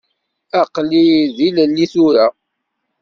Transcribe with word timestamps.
Aql-i 0.61 1.05
d 1.35 1.37
ilelli 1.47 1.85
tura. 1.93 2.27